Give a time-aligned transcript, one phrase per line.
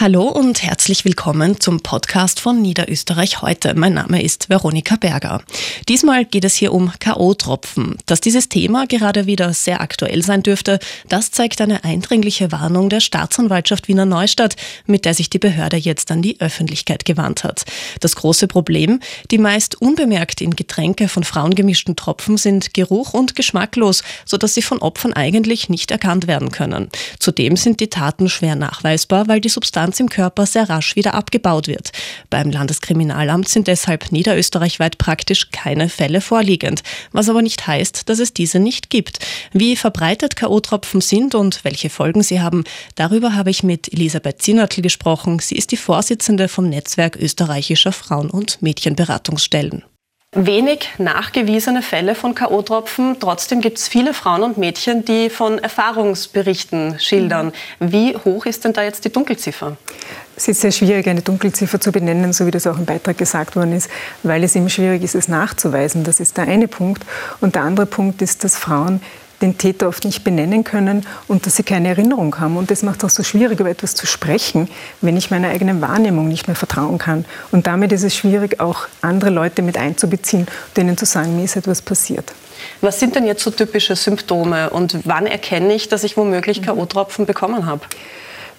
[0.00, 3.74] Hallo und herzlich willkommen zum Podcast von Niederösterreich heute.
[3.74, 5.42] Mein Name ist Veronika Berger.
[5.90, 7.98] Diesmal geht es hier um K.O.-Tropfen.
[8.06, 10.78] Dass dieses Thema gerade wieder sehr aktuell sein dürfte,
[11.10, 16.10] das zeigt eine eindringliche Warnung der Staatsanwaltschaft Wiener Neustadt, mit der sich die Behörde jetzt
[16.10, 17.64] an die Öffentlichkeit gewandt hat.
[18.00, 23.36] Das große Problem, die meist unbemerkt in Getränke von Frauen gemischten Tropfen sind geruch- und
[23.36, 26.88] geschmacklos, sodass sie von Opfern eigentlich nicht erkannt werden können.
[27.18, 31.14] Zudem sind die Taten schwer nachweisbar, weil die Substanz Substanz im Körper sehr rasch wieder
[31.14, 31.90] abgebaut wird.
[32.28, 36.82] Beim Landeskriminalamt sind deshalb niederösterreichweit praktisch keine Fälle vorliegend,
[37.12, 39.18] was aber nicht heißt, dass es diese nicht gibt.
[39.52, 44.80] Wie verbreitet K.O.-Tropfen sind und welche Folgen sie haben, darüber habe ich mit Elisabeth Zienertl
[44.80, 45.38] gesprochen.
[45.40, 49.82] Sie ist die Vorsitzende vom Netzwerk österreichischer Frauen- und Mädchenberatungsstellen
[50.32, 53.16] wenig nachgewiesene Fälle von K.O.-Tropfen.
[53.18, 57.52] Trotzdem gibt es viele Frauen und Mädchen, die von Erfahrungsberichten schildern.
[57.80, 59.76] Wie hoch ist denn da jetzt die Dunkelziffer?
[60.36, 63.56] Es ist sehr schwierig, eine Dunkelziffer zu benennen, so wie das auch im Beitrag gesagt
[63.56, 63.90] worden ist,
[64.22, 66.04] weil es eben schwierig ist, es nachzuweisen.
[66.04, 67.04] Das ist der eine Punkt.
[67.40, 69.02] Und der andere Punkt ist, dass Frauen
[69.42, 72.56] den Täter oft nicht benennen können und dass sie keine Erinnerung haben.
[72.56, 74.68] Und das macht es auch so schwierig, über etwas zu sprechen,
[75.00, 77.24] wenn ich meiner eigenen Wahrnehmung nicht mehr vertrauen kann.
[77.50, 81.44] Und damit ist es schwierig, auch andere Leute mit einzubeziehen und ihnen zu sagen, mir
[81.44, 82.32] ist etwas passiert.
[82.80, 87.24] Was sind denn jetzt so typische Symptome und wann erkenne ich, dass ich womöglich K.O.-Tropfen
[87.24, 87.82] bekommen habe?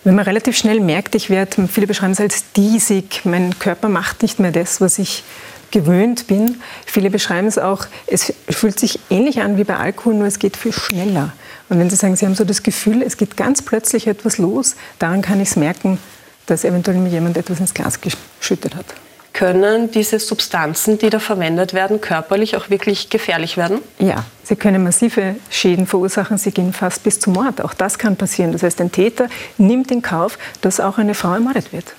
[0.03, 4.23] Wenn man relativ schnell merkt, ich werde, viele beschreiben es als diesig, mein Körper macht
[4.23, 5.23] nicht mehr das, was ich
[5.71, 6.61] gewöhnt bin.
[6.85, 10.57] Viele beschreiben es auch, es fühlt sich ähnlich an wie bei Alkohol, nur es geht
[10.57, 11.33] viel schneller.
[11.69, 14.75] Und wenn Sie sagen, Sie haben so das Gefühl, es geht ganz plötzlich etwas los,
[14.99, 15.97] daran kann ich es merken,
[16.45, 18.85] dass eventuell mir jemand etwas ins Glas geschüttet hat.
[19.33, 23.79] Können diese Substanzen, die da verwendet werden, körperlich auch wirklich gefährlich werden?
[23.97, 26.37] Ja, sie können massive Schäden verursachen.
[26.37, 27.61] Sie gehen fast bis zum Mord.
[27.61, 28.51] Auch das kann passieren.
[28.51, 31.95] Das heißt, ein Täter nimmt in Kauf, dass auch eine Frau ermordet wird.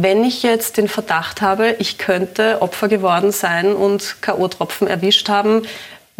[0.00, 5.62] Wenn ich jetzt den Verdacht habe, ich könnte Opfer geworden sein und K.O.-Tropfen erwischt haben,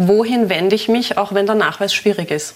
[0.01, 2.55] Wohin wende ich mich, auch wenn der Nachweis schwierig ist?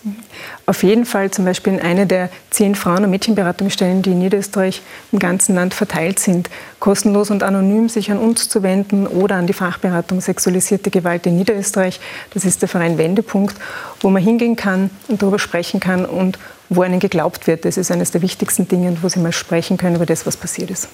[0.65, 4.81] Auf jeden Fall zum Beispiel in eine der zehn Frauen- und Mädchenberatungsstellen, die in Niederösterreich
[5.11, 9.49] im ganzen Land verteilt sind, kostenlos und anonym sich an uns zu wenden oder an
[9.49, 11.99] die Fachberatung Sexualisierte Gewalt in Niederösterreich.
[12.33, 13.57] Das ist der Verein Wendepunkt,
[14.03, 17.65] wo man hingehen kann und darüber sprechen kann und wo einem geglaubt wird.
[17.65, 20.71] Das ist eines der wichtigsten Dinge, wo Sie mal sprechen können über das, was passiert
[20.71, 20.87] ist.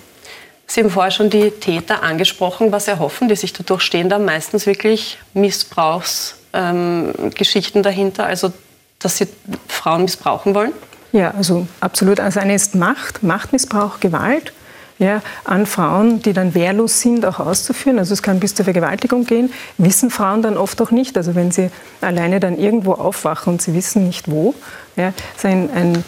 [0.70, 2.72] Sie haben vorher schon die Täter angesprochen.
[2.72, 3.80] Was erhoffen die sich dadurch?
[3.82, 8.52] Stehen da meistens wirklich Missbrauchsgeschichten ähm, dahinter, also
[8.98, 9.28] dass sie
[9.66, 10.72] Frauen missbrauchen wollen?
[11.12, 12.20] Ja, also absolut.
[12.20, 14.52] Also eine ist Macht, Machtmissbrauch, Gewalt.
[14.98, 18.00] Ja, an Frauen, die dann wehrlos sind, auch auszuführen.
[18.00, 19.52] Also es kann bis zur Vergewaltigung gehen.
[19.78, 21.16] Wissen Frauen dann oft auch nicht.
[21.16, 21.70] Also wenn sie
[22.00, 24.56] alleine dann irgendwo aufwachen und sie wissen nicht wo,
[24.96, 26.04] ja, ist ein, ein,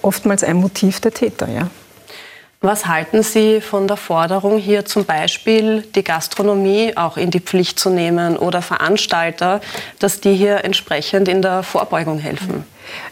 [0.00, 1.46] oftmals ein Motiv der Täter.
[1.50, 1.68] Ja.
[2.64, 7.78] Was halten Sie von der Forderung, hier zum Beispiel die Gastronomie auch in die Pflicht
[7.78, 9.60] zu nehmen oder Veranstalter,
[9.98, 12.64] dass die hier entsprechend in der Vorbeugung helfen?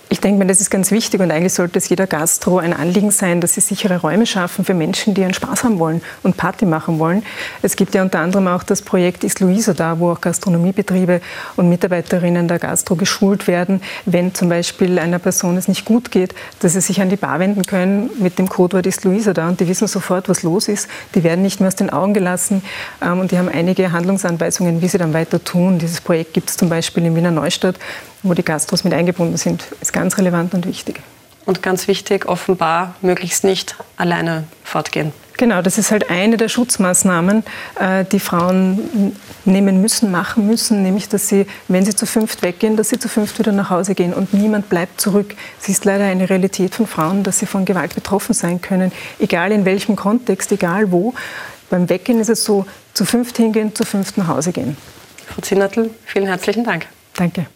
[0.09, 3.11] Ich denke mir, das ist ganz wichtig und eigentlich sollte es jeder Gastro ein Anliegen
[3.11, 6.67] sein, dass sie sichere Räume schaffen für Menschen, die einen Spaß haben wollen und Party
[6.67, 7.23] machen wollen.
[7.63, 11.23] Es gibt ja unter anderem auch das Projekt Ist Luisa da, wo auch Gastronomiebetriebe
[11.57, 16.35] und Mitarbeiterinnen der Gastro geschult werden, wenn zum Beispiel einer Person es nicht gut geht,
[16.61, 19.61] dass sie sich an die Bar wenden können mit dem Codewort Ist Luisa da und
[19.61, 20.89] die wissen sofort, was los ist.
[21.15, 22.63] Die werden nicht mehr aus den Augen gelassen
[23.01, 25.79] ähm, und die haben einige Handlungsanweisungen, wie sie dann weiter tun.
[25.79, 27.77] Dieses Projekt gibt es zum Beispiel in Wiener Neustadt
[28.23, 31.01] wo die Gastros mit eingebunden sind, ist ganz relevant und wichtig.
[31.45, 35.13] Und ganz wichtig, offenbar möglichst nicht alleine fortgehen.
[35.39, 37.43] Genau, das ist halt eine der Schutzmaßnahmen,
[37.81, 42.77] äh, die Frauen nehmen müssen, machen müssen, nämlich dass sie, wenn sie zu fünft weggehen,
[42.77, 45.35] dass sie zu fünft wieder nach Hause gehen und niemand bleibt zurück.
[45.61, 49.51] Es ist leider eine Realität von Frauen, dass sie von Gewalt betroffen sein können, egal
[49.51, 51.15] in welchem Kontext, egal wo.
[51.71, 54.77] Beim Weggehen ist es so, zu fünft hingehen, zu fünft nach Hause gehen.
[55.27, 56.87] Frau Zinnertl, vielen herzlichen Dank.
[57.15, 57.47] Danke.